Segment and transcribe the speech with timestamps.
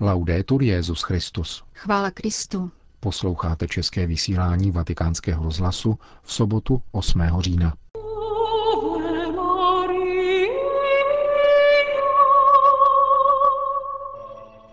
[0.00, 1.64] Laudetur Jezus Christus.
[1.74, 2.70] Chvála Kristu.
[3.00, 7.20] Posloucháte české vysílání Vatikánského rozhlasu v sobotu 8.
[7.40, 7.74] října.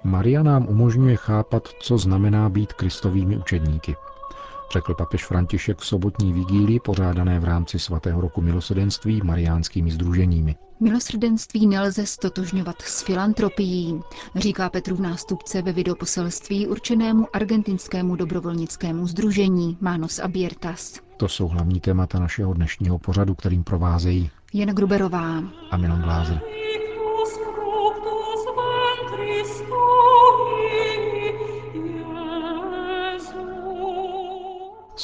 [0.03, 3.95] Maria nám umožňuje chápat, co znamená být kristovými učedníky
[4.71, 10.55] řekl papež František v sobotní vigílii pořádané v rámci svatého roku milosedenství mariánskými združeními.
[10.79, 13.99] Milosrdenství nelze stotožňovat s filantropií,
[14.35, 20.99] říká Petru v nástupce ve videoposelství určenému argentinskému dobrovolnickému združení Manos Abiertas.
[21.17, 26.41] To jsou hlavní témata našeho dnešního pořadu, kterým provázejí Jen Gruberová a Milan Glázer.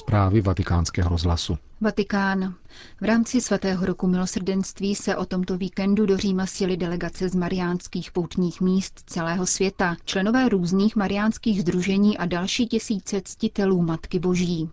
[0.01, 1.57] Zprávy vatikánského rozhlasu.
[1.81, 2.55] Vatikán.
[3.01, 8.11] V rámci svatého roku milosrdenství se o tomto víkendu do Říma sjeli delegace z mariánských
[8.11, 14.69] poutních míst celého světa, členové různých mariánských združení a další tisíce ctitelů Matky Boží.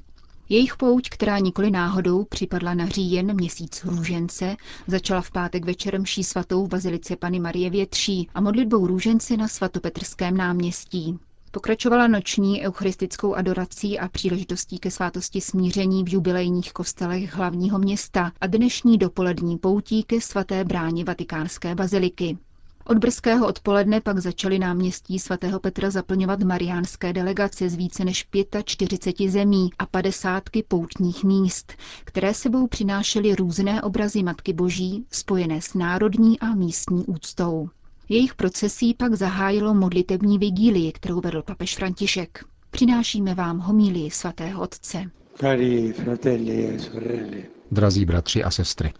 [0.49, 6.25] Jejich pouť, která nikoli náhodou připadla na říjen měsíc růžence, začala v pátek večer mší
[6.25, 11.19] svatou v Bazilice Pany Marie Větší a modlitbou růžence na svatopetrském náměstí.
[11.59, 18.47] Pokračovala noční eucharistickou adorací a příležitostí ke svátosti smíření v jubilejních kostelech hlavního města a
[18.47, 22.39] dnešní dopolední poutí ke svaté bráně vatikánské baziliky.
[22.85, 28.27] Od brzkého odpoledne pak začaly náměstí svatého Petra zaplňovat mariánské delegace z více než
[28.65, 31.73] 45 zemí a padesátky poutních míst,
[32.05, 37.69] které sebou přinášely různé obrazy Matky Boží spojené s národní a místní úctou.
[38.09, 42.45] Jejich procesí pak zahájilo modlitební vigílii, kterou vedl papež František.
[42.71, 45.11] Přinášíme vám homílii svatého otce.
[45.35, 47.43] Cari fratelli e sorelle.
[47.71, 48.93] Drazí bratři a sestry.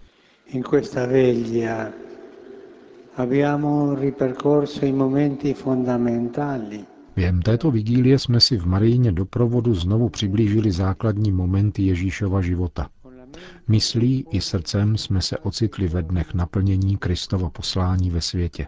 [0.47, 1.93] In questa veglia
[3.17, 6.85] abbiamo ripercorso i momenti fondamentali
[7.17, 12.89] Během této vigílie jsme si v Marijně doprovodu znovu přiblížili základní momenty Ježíšova života.
[13.69, 18.67] Myslí i srdcem jsme se ocitli ve dnech naplnění Kristova poslání ve světě.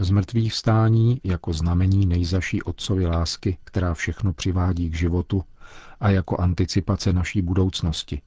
[0.00, 5.44] Zmrtvých vstání jako znamení nejzaší otcovy lásky, která všechno přivádí k životu
[6.00, 8.22] a jako anticipace naší budoucnosti.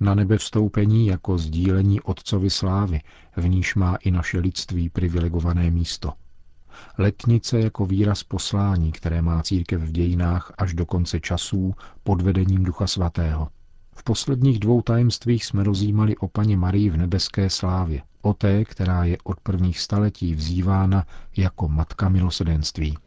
[0.00, 3.00] Na nebe vstoupení jako sdílení otcovy slávy,
[3.36, 6.12] v níž má i naše lidství privilegované místo.
[6.98, 12.64] Letnice jako výraz poslání, které má církev v dějinách až do konce časů pod vedením
[12.64, 13.48] Ducha Svatého.
[13.94, 19.04] V posledních dvou tajemstvích jsme rozjímali o paně Marii v nebeské slávě o té, která
[19.04, 22.98] je od prvních staletí vzývána jako Matka milosedenství.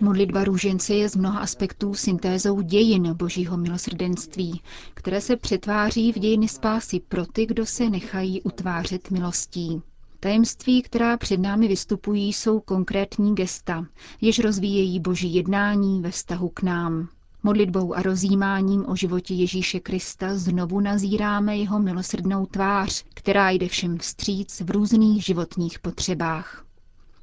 [0.00, 4.60] Modlitba růžence je z mnoha aspektů syntézou dějin božího milosrdenství,
[4.94, 9.82] které se přetváří v dějiny spásy pro ty, kdo se nechají utvářet milostí.
[10.22, 13.86] Tajemství, která před námi vystupují, jsou konkrétní gesta,
[14.20, 17.08] jež rozvíjejí boží jednání ve vztahu k nám.
[17.42, 23.98] Modlitbou a rozjímáním o životě Ježíše Krista znovu nazíráme jeho milosrdnou tvář, která jde všem
[23.98, 26.64] vstříc v různých životních potřebách.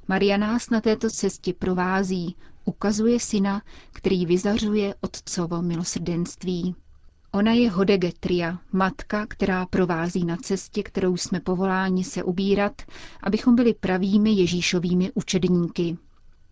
[0.07, 2.35] Maria nás na této cestě provází,
[2.66, 3.61] ukazuje syna,
[3.93, 6.75] který vyzařuje otcovo milosrdenství.
[7.34, 12.81] Ona je Hodegetria, matka, která provází na cestě, kterou jsme povoláni se ubírat,
[13.23, 15.97] abychom byli pravými Ježíšovými učedníky.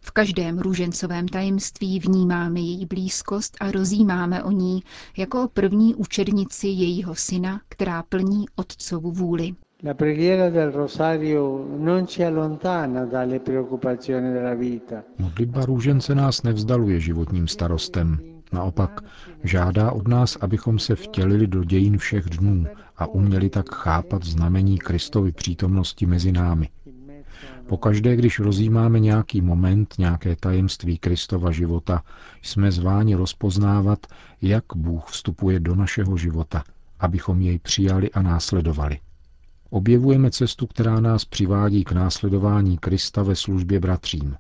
[0.02, 4.84] V každém růžencovém tajemství vnímáme její blízkost a rozjímáme o ní
[5.18, 9.56] jako o první učednici jejího syna, která plní otcovu vůli.
[9.84, 15.04] La preghiera del rosario non ci allontana dalle preoccupazioni della vita.
[15.20, 18.37] Modlitba růžence nás nevzdaluje životním starostem.
[18.52, 19.02] Naopak
[19.44, 22.66] žádá od nás, abychom se vtělili do dějin všech dnů
[22.98, 26.70] a uměli tak chápat znamení Kristovy přítomnosti mezi námi.
[27.68, 32.04] Pokaždé, když rozjímáme nějaký moment, nějaké tajemství Kristova života,
[32.42, 34.00] jsme zváni rozpoznávat,
[34.42, 36.64] jak Bůh vstupuje do našeho života,
[37.00, 39.00] abychom jej přijali a následovali.
[39.70, 44.36] Objevujeme cestu, která nás přivádí k následování Krista ve službě bratřím.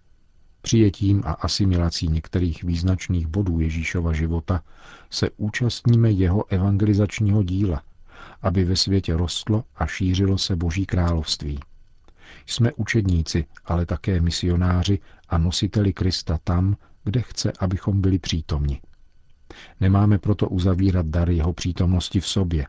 [0.67, 4.63] Přijetím a asimilací některých význačných bodů Ježíšova života
[5.09, 7.83] se účastníme jeho evangelizačního díla,
[8.41, 11.59] aby ve světě rostlo a šířilo se Boží království.
[12.45, 14.99] Jsme učedníci, ale také misionáři
[15.29, 18.81] a nositeli Krista tam, kde chce, abychom byli přítomni.
[19.79, 22.67] Nemáme proto uzavírat dar jeho přítomnosti v sobě.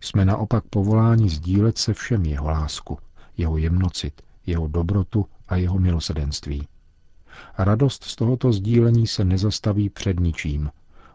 [0.00, 2.98] Jsme naopak povoláni sdílet se všem jeho lásku,
[3.36, 6.68] jeho jemnocit, jeho dobrotu a jeho milosedenství.
[7.54, 10.70] A radost z tohoto sdílení se nezastaví před ničím,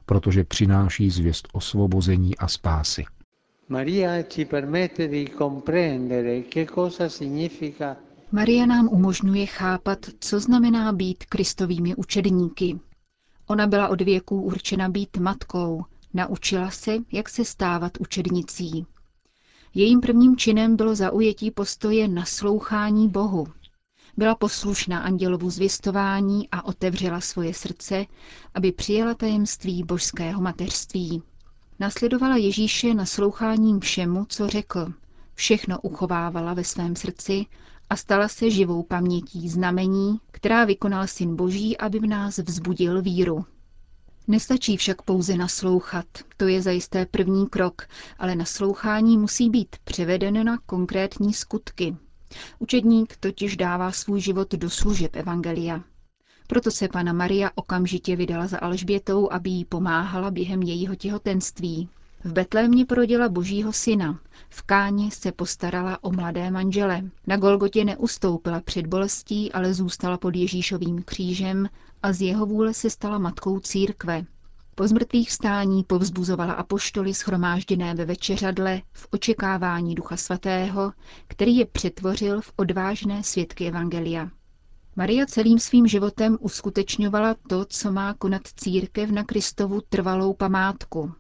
[0.06, 3.06] protože přináší zvěst osvobození a spásy.
[3.70, 7.96] Maria ci permette di comprendere che cosa significa
[8.32, 12.80] Maria nám umožňuje chápat, co znamená být kristovými učedníky.
[13.48, 15.84] Ona byla od věků určena být matkou,
[16.14, 18.86] naučila se, jak se stávat učednicí.
[19.74, 23.48] Jejím prvním činem bylo zaujetí postoje naslouchání Bohu.
[24.18, 28.06] Byla poslušná andělovu zvěstování a otevřela svoje srdce,
[28.54, 31.22] aby přijala tajemství božského mateřství.
[31.80, 34.94] Nasledovala Ježíše nasloucháním všemu, co řekl.
[35.36, 37.46] Všechno uchovávala ve svém srdci
[37.90, 43.46] a stala se živou pamětí znamení, která vykonal Syn Boží, aby v nás vzbudil víru.
[44.28, 46.06] Nestačí však pouze naslouchat,
[46.38, 47.88] to je zajisté první krok,
[48.20, 51.98] ale naslouchání musí být převedeno na konkrétní skutky.
[52.60, 55.84] Učedník totiž dává svůj život do služeb Evangelia.
[56.48, 61.90] Proto se pana Maria okamžitě vydala za Alžbětou, aby jí pomáhala během jejího těhotenství.
[62.24, 64.20] V Betlémě porodila božího syna.
[64.50, 67.02] V Káně se postarala o mladé manžele.
[67.28, 71.70] Na Golgotě neustoupila před bolestí, ale zůstala pod Ježíšovým křížem
[72.04, 74.26] a z jeho vůle se stala matkou církve.
[74.76, 80.94] Po zmrtvých vstání povzbuzovala apoštoly schromážděné ve večeřadle v očekávání Ducha Svatého,
[81.28, 84.30] který je přetvořil v odvážné svědky Evangelia.
[84.96, 91.14] Maria celým svým životem uskutečňovala to, co má konat církev na Kristovu trvalou památku.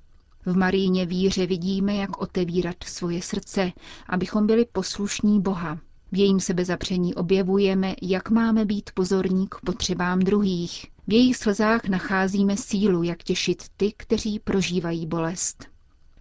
[0.45, 3.71] V Maríně víře vidíme, jak otevírat svoje srdce,
[4.09, 5.79] abychom byli poslušní Boha.
[6.13, 10.85] V jejím sebezapření objevujeme, jak máme být pozorní k potřebám druhých.
[11.07, 15.65] V jejich slzách nacházíme sílu, jak těšit ty, kteří prožívají bolest.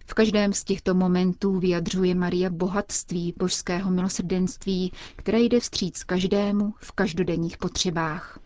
[0.05, 6.91] V každém z těchto momentů vyjadřuje Maria bohatství božského milosrdenství, které jde vstříc každému v
[6.91, 8.39] každodenních potřebách.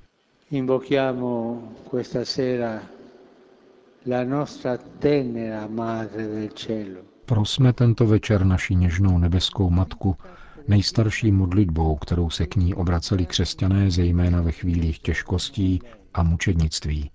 [0.51, 2.81] Invochiamo questa sera
[4.07, 7.01] la nostra tenera Madre del Cielo.
[7.25, 10.15] Prosme tento večer naši něžnou nebeskou matku,
[10.67, 15.81] nejstarší modlitbou, kterou se k ní obraceli křesťané zejména ve chvílích těžkostí
[16.13, 17.11] a mučednictví.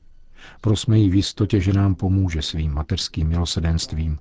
[0.60, 4.18] Prosme jí v jistotě, že nám pomůže svým mateřským milosedenstvím,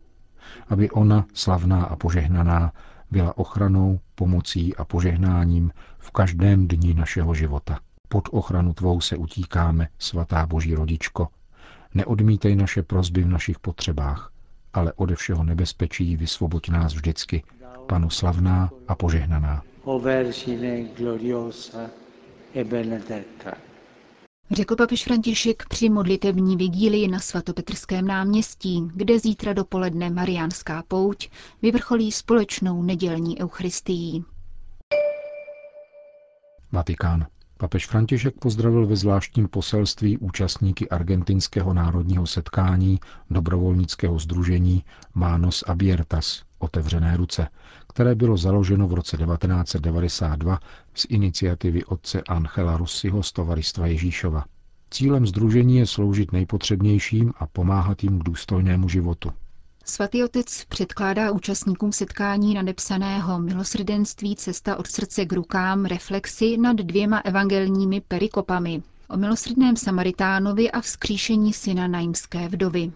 [0.69, 2.72] aby ona, slavná a požehnaná,
[3.12, 7.80] byla ochranou, pomocí a požehnáním v každém dni našeho života.
[8.07, 11.27] Pod ochranu tvou se utíkáme, svatá Boží rodičko.
[11.94, 14.31] Neodmítej naše prozby v našich potřebách,
[14.74, 17.44] ale ode všeho nebezpečí vysvoboď nás vždycky,
[17.88, 19.63] panu slavná a požehnaná.
[19.83, 21.89] O Vergine gloriosa
[22.56, 23.54] e benedetta.
[24.51, 31.30] Řekl papež František při modlitevní vigílii na svatopetrském náměstí, kde zítra dopoledne Mariánská pouť
[31.62, 34.25] vyvrcholí společnou nedělní eucharistií.
[36.72, 37.27] Vatikán.
[37.62, 43.00] Papež František pozdravil ve zvláštním poselství účastníky argentinského národního setkání
[43.30, 47.48] dobrovolnického združení Manos Abiertas, otevřené ruce,
[47.88, 50.60] které bylo založeno v roce 1992
[50.94, 54.46] z iniciativy otce Angela Rossiho z Tovaristva Ježíšova.
[54.92, 59.31] Cílem združení je sloužit nejpotřebnějším a pomáhat jim k důstojnému životu.
[59.86, 67.22] Svatý otec předkládá účastníkům setkání nadepsaného Milosrdenství cesta od srdce k rukám reflexy nad dvěma
[67.25, 72.92] evangelními perikopami o milosrdném Samaritánovi a vzkříšení syna najmské vdovy.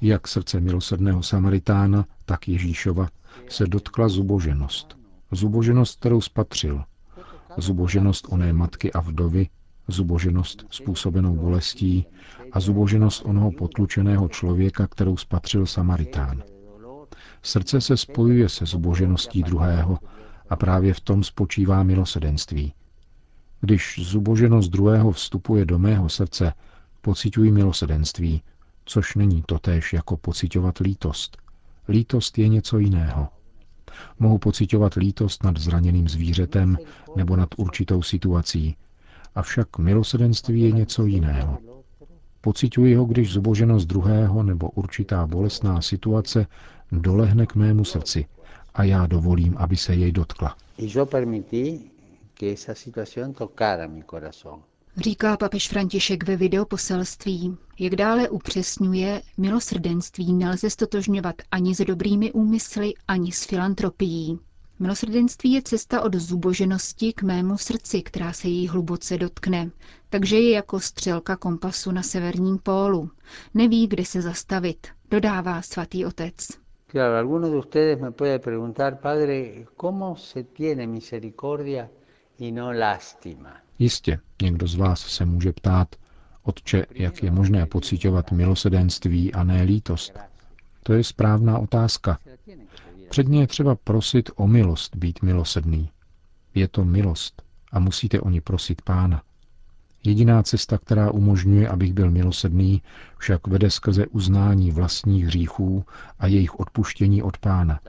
[0.00, 3.08] Jak srdce milosrdného Samaritána, tak Ježíšova
[3.48, 4.96] se dotkla zuboženost.
[5.32, 6.84] Zuboženost, kterou spatřil.
[7.56, 9.48] Zuboženost oné matky a vdovy,
[9.92, 12.06] zuboženost způsobenou bolestí
[12.52, 16.42] a zuboženost onoho potlučeného člověka, kterou spatřil Samaritán.
[17.42, 19.98] Srdce se spojuje se zubožeností druhého
[20.50, 22.72] a právě v tom spočívá milosedenství.
[23.60, 26.52] Když zuboženost druhého vstupuje do mého srdce,
[27.00, 28.42] pocituji milosedenství,
[28.84, 31.36] což není totéž jako pocitovat lítost.
[31.88, 33.28] Lítost je něco jiného.
[34.18, 36.78] Mohu pocitovat lítost nad zraněným zvířetem
[37.16, 38.76] nebo nad určitou situací,
[39.34, 41.58] avšak milosedenství je něco jiného.
[42.40, 46.46] Pocituji ho, když zuboženost druhého nebo určitá bolestná situace
[46.92, 48.26] dolehne k mému srdci
[48.74, 50.56] a já dovolím, aby se jej dotkla.
[54.96, 57.56] Říká papež František ve videoposelství.
[57.78, 64.38] Jak dále upřesňuje, milosrdenství nelze stotožňovat ani s dobrými úmysly, ani s filantropií.
[64.80, 69.70] Milosrdenství je cesta od zuboženosti k mému srdci, která se jí hluboce dotkne.
[70.08, 73.10] Takže je jako střelka kompasu na severním pólu.
[73.54, 76.34] Neví, kde se zastavit, dodává svatý otec.
[76.90, 81.88] Claro, alguno de ustedes me puede preguntar, padre, ¿cómo se tiene misericordia
[82.38, 83.56] y no lástima?
[83.78, 85.96] Jistě, někdo z vás se může ptát,
[86.42, 90.18] Otče, jak je možné pocitovat milosedenství a ne lítost?
[90.82, 92.18] To je správná otázka.
[93.10, 95.90] Předně je třeba prosit o milost být milosedný.
[96.54, 99.22] Je to milost a musíte o ní prosit pána.
[100.04, 102.82] Jediná cesta, která umožňuje, abych byl milosedný,
[103.18, 105.84] však vede skrze uznání vlastních hříchů
[106.18, 107.80] a jejich odpuštění od pána.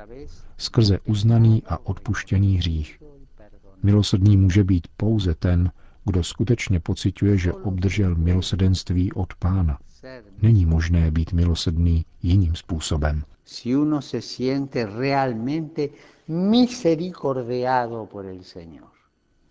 [0.57, 2.99] Skrze uznaný a odpuštěný hřích.
[3.83, 5.71] Milosedný může být pouze ten,
[6.05, 9.77] kdo skutečně pociťuje, že obdržel milosedenství od pána.
[10.41, 13.23] Není možné být milosedný jiným způsobem.
[13.51, 15.91] Si uno se siente realmente
[16.27, 18.91] misericordiado por el Señor.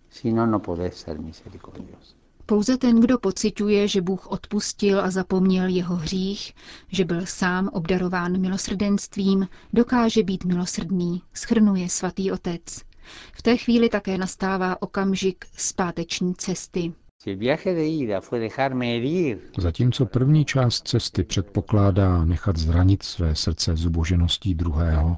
[0.09, 2.15] Si no, no podés ser misericordioso.
[2.47, 6.55] Pouze ten, kdo pociťuje, že Bůh odpustil a zapomněl jeho hřích,
[6.89, 12.63] že byl sám obdarován milosrdenstvím, dokáže být milosrdný, schrnuje svatý otec.
[13.33, 16.93] V té chvíli také nastává okamžik zpáteční cesty.
[19.59, 25.17] Zatímco první část cesty předpokládá nechat zranit své srdce zubožeností druhého,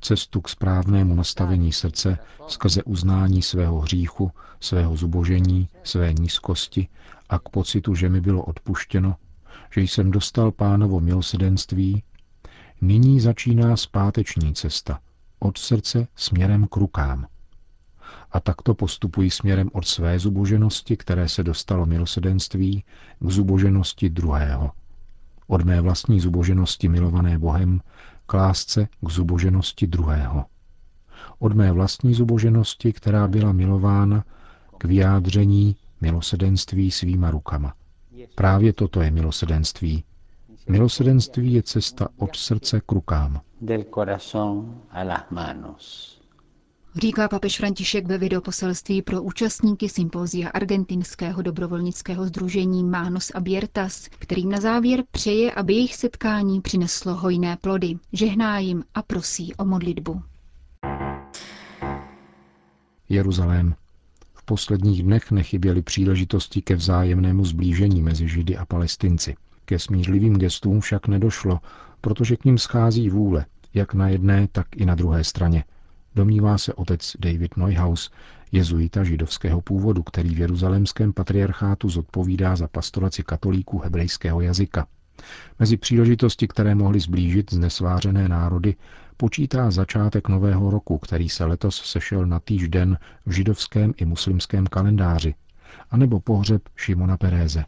[0.00, 2.18] cestu k správnému nastavení srdce
[2.48, 4.30] skrze uznání svého hříchu,
[4.60, 6.88] svého zubožení, své nízkosti
[7.28, 9.16] a k pocitu, že mi bylo odpuštěno,
[9.74, 12.02] že jsem dostal pánovo milosedenství,
[12.80, 15.00] nyní začíná zpáteční cesta,
[15.38, 17.26] od srdce směrem k rukám.
[18.32, 22.84] A takto postupují směrem od své zuboženosti, které se dostalo milosedenství,
[23.20, 24.70] k zuboženosti druhého.
[25.46, 27.80] Od mé vlastní zuboženosti milované Bohem
[28.26, 30.44] k lásce k zuboženosti druhého.
[31.38, 34.24] Od mé vlastní zuboženosti, která byla milována,
[34.78, 37.74] k vyjádření milosedenství svýma rukama.
[38.34, 40.04] Právě toto je milosedenství.
[40.68, 43.40] Milosedenství je cesta od srdce k rukám.
[43.60, 46.17] Del corazón a las manos.
[46.96, 54.60] Říká papež František ve videoposelství pro účastníky sympózia argentinského dobrovolnického združení Manos Abiertas, kterým na
[54.60, 57.94] závěr přeje, aby jejich setkání přineslo hojné plody.
[58.12, 60.22] Žehná jim a prosí o modlitbu.
[63.08, 63.74] Jeruzalém.
[64.34, 69.36] V posledních dnech nechyběly příležitosti ke vzájemnému zblížení mezi Židy a Palestinci.
[69.64, 71.60] Ke smířlivým gestům však nedošlo,
[72.00, 75.64] protože k ním schází vůle, jak na jedné, tak i na druhé straně–
[76.18, 78.10] domnívá se otec David Neuhaus,
[78.52, 84.86] jezuita židovského původu, který v jeruzalémském patriarchátu zodpovídá za pastoraci katolíků hebrejského jazyka.
[85.58, 88.74] Mezi příležitosti, které mohly zblížit znesvářené národy,
[89.16, 94.66] počítá začátek nového roku, který se letos sešel na týž den v židovském i muslimském
[94.66, 95.34] kalendáři,
[95.90, 97.64] anebo pohřeb Šimona Peréze.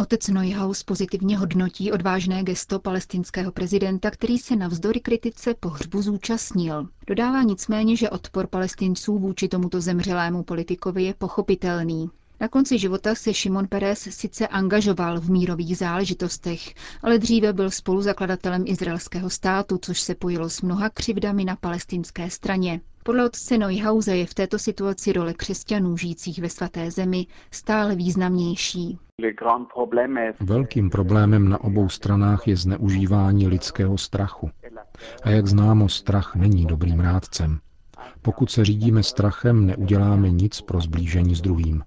[0.00, 6.88] Otec Neuhaus pozitivně hodnotí odvážné gesto palestinského prezidenta, který se navzdory kritice pohřbu zúčastnil.
[7.06, 12.10] Dodává nicméně, že odpor palestinců vůči tomuto zemřelému politikovi je pochopitelný.
[12.40, 18.64] Na konci života se Šimon Peres sice angažoval v mírových záležitostech, ale dříve byl spoluzakladatelem
[18.66, 22.80] izraelského státu, což se pojilo s mnoha křivdami na palestinské straně.
[23.08, 28.98] Podle otce Neuhause je v této situaci role křesťanů žijících ve svaté zemi stále významnější.
[30.40, 34.50] Velkým problémem na obou stranách je zneužívání lidského strachu.
[35.22, 37.58] A jak známo, strach není dobrým rádcem.
[38.22, 41.82] Pokud se řídíme strachem, neuděláme nic pro zblížení s druhým.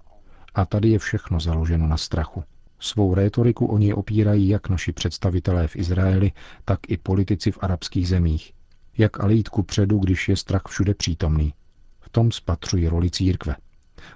[0.54, 2.44] A tady je všechno založeno na strachu.
[2.78, 6.32] Svou rétoriku o něj opírají jak naši představitelé v Izraeli,
[6.64, 8.52] tak i politici v arabských zemích.
[8.98, 11.54] Jak ale jít ku předu, když je strach všude přítomný?
[12.00, 13.56] V tom spatřují roli církve.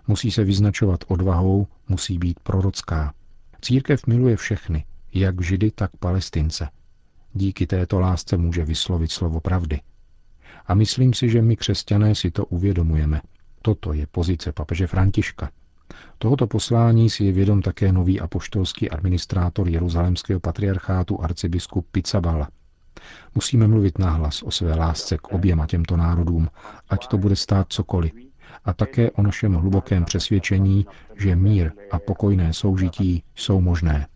[0.06, 3.14] Musí se vyznačovat odvahou, musí být prorocká.
[3.60, 6.68] Církev miluje všechny, jak židy, tak palestince.
[7.34, 9.80] Díky této lásce může vyslovit slovo pravdy.
[10.66, 13.20] A myslím si, že my křesťané si to uvědomujeme.
[13.62, 15.50] Toto je pozice papeže Františka.
[16.18, 22.48] Tohoto poslání si je vědom také nový apoštolský administrátor jeruzalemského patriarchátu arcibiskup Pizzabala.
[23.34, 26.48] Musíme mluvit nahlas o své lásce k oběma těmto národům,
[26.88, 28.12] ať to bude stát cokoliv,
[28.64, 30.86] a také o našem hlubokém přesvědčení,
[31.16, 34.06] že mír a pokojné soužití jsou možné.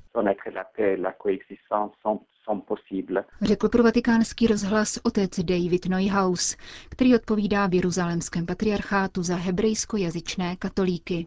[3.42, 6.56] Řekl pro vatikánský rozhlas otec David Neuhaus,
[6.88, 11.26] který odpovídá v jeruzalémském patriarchátu za hebrejsko-jazyčné katolíky.